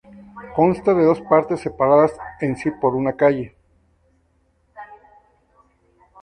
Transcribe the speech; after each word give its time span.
Consta 0.57 0.91
de 0.95 1.03
dos 1.05 1.21
partes 1.31 1.59
separadas 1.59 2.11
en 2.39 2.55
si 2.57 2.71
por 2.71 2.95
una 2.95 3.13
calle. 3.15 3.55